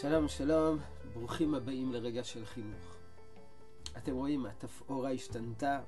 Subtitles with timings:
[0.00, 0.78] שלום, שלום,
[1.12, 2.96] ברוכים הבאים לרגע של חינוך.
[3.96, 5.82] אתם רואים, התפאורה השתנתה.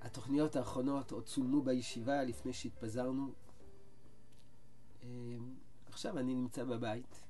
[0.00, 3.32] התוכניות האחרונות עוד צולמו בישיבה לפני שהתפזרנו.
[5.02, 5.54] אמ,
[5.86, 7.22] עכשיו אני נמצא בבית,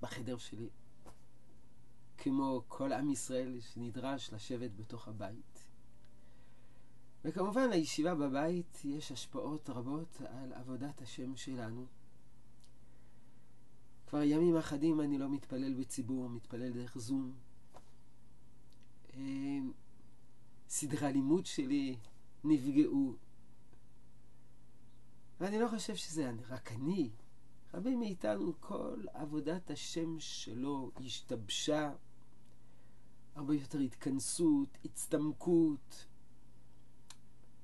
[0.00, 0.68] בחדר שלי,
[2.18, 5.66] כמו כל עם ישראל שנדרש לשבת בתוך הבית.
[7.24, 11.86] וכמובן לישיבה בבית יש השפעות רבות על עבודת השם שלנו.
[14.06, 17.32] כבר ימים אחדים אני לא מתפלל בציבור, מתפלל דרך זום.
[19.14, 19.72] אמ,
[20.68, 21.96] סדרי הלימוד שלי
[22.44, 23.16] נפגעו.
[25.40, 27.10] ואני לא חושב שזה רק אני.
[27.74, 31.92] רבים מאיתנו, כל עבודת השם שלו השתבשה.
[33.34, 36.06] הרבה יותר התכנסות, הצטמקות.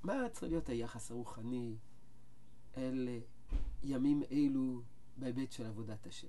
[0.02, 1.76] מה צריך להיות היחס הרוחני
[2.76, 3.08] אל
[3.84, 4.82] ימים אלו
[5.16, 6.28] בהיבט של עבודת השם?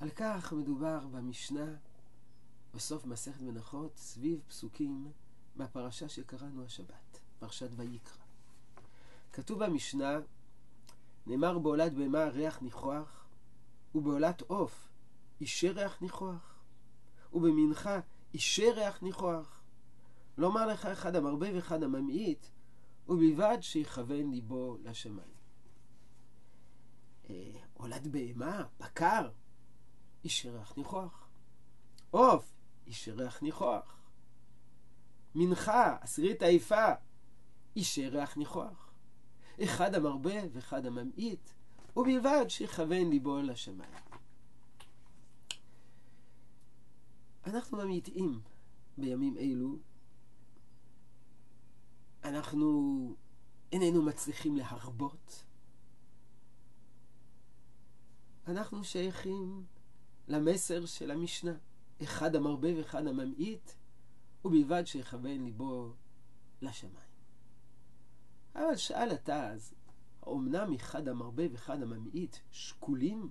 [0.00, 1.74] על כך מדובר במשנה
[2.74, 5.12] בסוף מסכת מנחות סביב פסוקים
[5.56, 8.22] מהפרשה שקראנו השבת, פרשת ויקרא.
[9.32, 10.18] כתוב במשנה,
[11.26, 13.26] נאמר בעולת בהמה ריח ניחוח,
[13.94, 14.88] ובעולת עוף
[15.40, 16.54] אישר ריח ניחוח,
[17.32, 18.00] ובמנחה
[18.34, 19.62] אישר ריח ניחוח.
[20.38, 22.46] לומר לך אחד המרבה ואחד הממעיט,
[23.08, 25.35] ובלבד שיכוון ליבו לשמיים.
[27.30, 29.28] אה, עולת בהמה, בקר,
[30.24, 31.28] איש ירח ניחוח.
[32.10, 32.52] עוף,
[32.86, 33.96] איש ירח ניחוח.
[35.34, 36.92] מנחה, עשירית העיפה,
[37.76, 38.90] איש ירח ניחוח.
[39.64, 41.50] אחד המרבה ואחד הממעיט,
[41.96, 43.90] ובלבד שיכוון ליבו לשמיים.
[47.46, 48.40] אנחנו ממעיטים
[48.98, 49.78] בימים אלו.
[52.24, 53.14] אנחנו
[53.72, 55.45] איננו מצליחים להרבות.
[58.46, 59.64] אנחנו שייכים
[60.28, 61.52] למסר של המשנה.
[62.02, 63.70] אחד המרבה ואחד הממעיט,
[64.44, 65.92] ובלבד שיכוון ליבו
[66.62, 67.06] לשמיים.
[68.54, 69.74] אבל שאל אתה אז,
[70.22, 73.30] האומנם אחד המרבה ואחד הממעיט שקולים?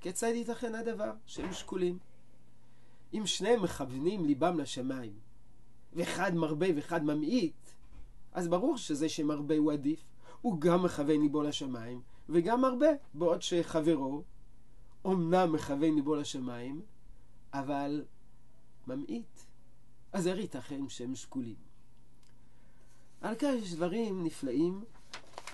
[0.00, 1.98] כיצד ייתכן הדבר שהם שקולים?
[3.14, 5.18] אם שניהם מכוונים ליבם לשמיים,
[5.92, 7.70] ואחד מרבה ואחד ממעיט,
[8.32, 10.00] אז ברור שזה שמרבה הוא עדיף.
[10.40, 14.22] הוא גם מכוון ליבו לשמיים, וגם מרבה, בעוד שחברו
[15.04, 16.82] אומנם מכוון ליבו לשמיים,
[17.52, 18.04] אבל
[18.86, 19.38] ממעיט.
[20.12, 21.56] אז איך ייתכן שהם שקולים?
[23.20, 24.84] על כך יש דברים נפלאים,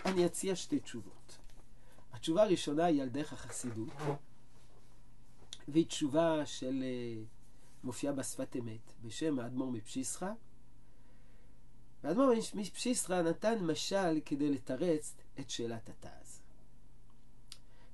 [0.05, 1.39] אני אציע שתי תשובות.
[2.13, 3.93] התשובה הראשונה היא על דרך החסידות,
[5.69, 7.23] והיא תשובה של אה,
[7.85, 10.33] מופיעה בשפת אמת, בשם האדמו"ר מפשיסחה.
[12.05, 16.28] והאדמו"ר מפשיסחה נתן משל כדי לתרץ את שאלת התז.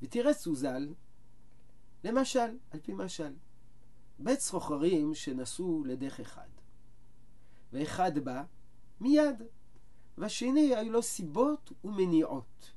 [0.03, 0.95] ותירץ הוא ז"ל
[2.05, 3.33] למשל, על פי משל,
[4.19, 6.49] בית סוחרים שנסעו לדרך אחד,
[7.73, 8.43] ואחד בא
[9.01, 9.43] מיד,
[10.19, 12.73] והשני היו לו סיבות ומניעות,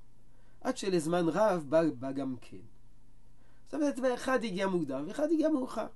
[0.61, 2.57] עד שלזמן רב בא, בא גם כן.
[3.65, 5.87] זאת אומרת, ואחד הגיע מוקדם ואחד הגיע מאוחר,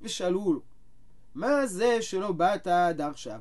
[0.00, 0.60] ושאלו לו,
[1.34, 3.40] מה זה שלא באת עד עכשיו,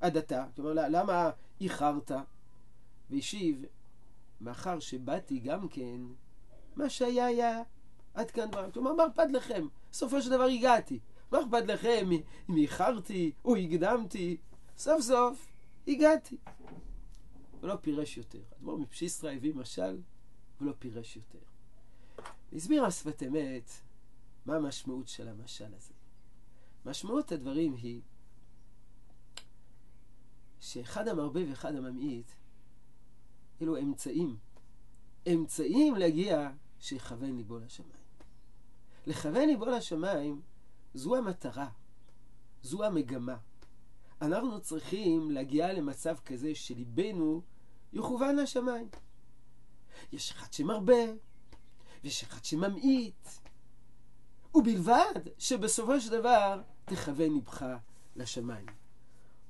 [0.00, 0.46] עד עתה?
[0.56, 1.30] כלומר, למה
[1.60, 2.10] איחרת?
[3.10, 3.64] והשיב,
[4.40, 6.00] מאחר שבאתי גם כן,
[6.76, 7.62] מה שהיה היה.
[8.14, 8.72] עד כאן דבריו.
[8.72, 9.66] כלומר, מה אכפת לכם?
[9.90, 10.98] בסופו של דבר הגעתי.
[11.32, 12.10] מה אכפת לכם
[12.50, 14.36] אם איחרתי או הקדמתי?
[14.76, 15.46] סוף סוף
[15.88, 16.36] הגעתי.
[17.60, 18.42] ולא פירש יותר.
[18.58, 20.00] אדמו"ר מפשיסטרה הביא משל
[20.60, 21.38] ולא פירש יותר.
[22.52, 23.70] הסביר השפת אמת
[24.46, 25.92] מה המשמעות של המשל הזה.
[26.86, 28.00] משמעות הדברים היא
[30.60, 32.26] שאחד המרבה ואחד הממעיט
[33.62, 34.36] אלו אמצעים.
[35.32, 36.50] אמצעים להגיע
[36.84, 38.04] שיכוון ליבו לשמיים.
[39.06, 40.40] לכוון ליבו לשמיים
[40.94, 41.68] זו המטרה,
[42.62, 43.36] זו המגמה.
[44.22, 47.42] אנחנו צריכים להגיע למצב כזה שליבנו
[47.92, 48.88] יכוון לשמיים.
[50.12, 51.02] יש אחד שמרבה,
[52.04, 53.28] ויש אחד שממעיט,
[54.54, 57.66] ובלבד שבסופו של דבר תכוון ליבך
[58.16, 58.66] לשמיים.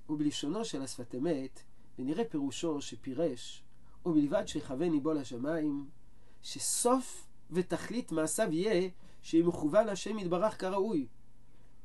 [0.09, 1.63] ובלשונו של השפת אמת,
[1.99, 3.65] ונראה פירושו שפירש,
[4.07, 5.89] ובלבד שיכוון ליבו לשמיים,
[6.45, 8.91] שסוף ותכלית מעשיו יהיה
[9.23, 11.07] שיהיה מכוון השם יתברך כראוי.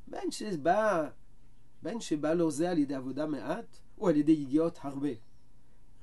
[0.06, 1.08] בין שבא,
[1.82, 5.08] בין שבא לו זה על ידי עבודה מעט, או על ידי יגיעות הרבה.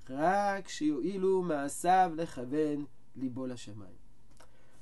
[0.09, 3.95] רק שיועילו מעשיו לכוון ליבו לשמיים.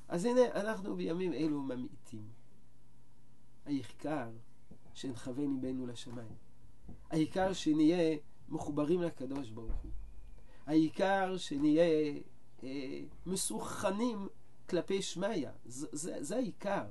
[0.07, 2.29] אז הנה, אנחנו בימים אלו ממעיטים.
[3.65, 4.29] העיקר
[4.93, 6.35] שנכוון ליבנו לשמיים.
[7.09, 8.17] העיקר שנהיה
[8.49, 9.91] מחוברים לקדוש ברוך הוא.
[10.65, 12.13] העיקר שנהיה
[13.25, 14.27] מסוכנים
[14.69, 15.49] כלפי שמיא.
[15.65, 16.85] זה, זה, זה העיקר.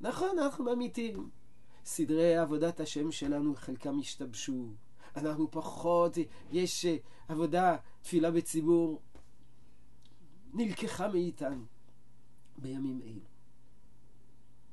[0.00, 1.30] נכון, אנחנו ממעיטים.
[1.84, 4.72] סדרי עבודת השם שלנו, חלקם השתבשו.
[5.16, 6.12] אנחנו פחות,
[6.52, 6.96] יש אה,
[7.28, 9.02] עבודה, תפילה בציבור,
[10.52, 11.64] נלקחה מאיתנו
[12.58, 13.24] בימים אלו.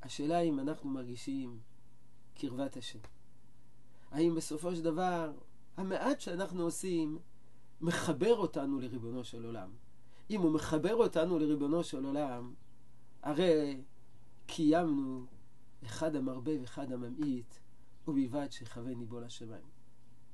[0.01, 1.59] השאלה אם אנחנו מרגישים
[2.35, 2.99] קרבת השם.
[4.11, 5.31] האם בסופו של דבר
[5.77, 7.19] המעט שאנחנו עושים
[7.81, 9.69] מחבר אותנו לריבונו של עולם.
[10.29, 12.53] אם הוא מחבר אותנו לריבונו של עולם,
[13.21, 13.81] הרי
[14.45, 15.25] קיימנו
[15.85, 17.55] אחד המרבה ואחד הממעיט,
[18.07, 19.65] ובלבד שיכוון ליבו לשמיים.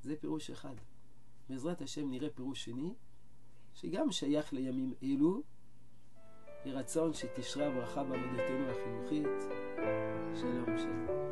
[0.02, 0.76] זה פירוש אחד.
[1.50, 2.94] בעזרת השם נראה פירוש שני,
[3.74, 5.42] שגם שייך לימים אלו,
[6.66, 9.44] יהי רצון שתשרה ברכה בעבודתנו החינוכית.
[10.36, 11.29] שלום שלום.